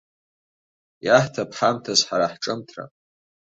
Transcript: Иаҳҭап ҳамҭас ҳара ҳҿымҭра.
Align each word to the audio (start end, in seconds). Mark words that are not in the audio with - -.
Иаҳҭап 1.05 1.51
ҳамҭас 1.57 1.99
ҳара 2.07 2.27
ҳҿымҭра. 2.31 2.83